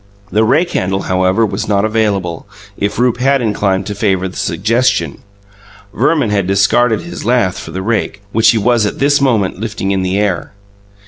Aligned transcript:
The 0.31 0.43
rake 0.43 0.71
handle, 0.71 1.03
however, 1.03 1.45
was 1.45 1.67
not 1.67 1.85
available, 1.85 2.47
if 2.75 2.97
Rupe 2.97 3.19
had 3.19 3.39
inclined 3.39 3.85
to 3.85 3.93
favour 3.93 4.27
the 4.27 4.35
suggestion. 4.35 5.19
Verman 5.93 6.31
had 6.31 6.47
discarded 6.47 7.01
his 7.01 7.23
lath 7.23 7.59
for 7.59 7.69
the 7.69 7.83
rake, 7.83 8.23
which 8.31 8.49
he 8.49 8.57
was 8.57 8.87
at 8.87 8.97
this 8.97 9.21
moment 9.21 9.59
lifting 9.59 9.91
in 9.91 10.01
the 10.01 10.17
air. 10.17 10.53